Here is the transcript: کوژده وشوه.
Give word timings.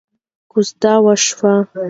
کوژده 0.51 0.93
وشوه. 1.05 1.53